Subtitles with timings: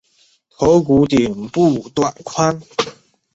[0.49, 2.59] 头骨顶部短宽。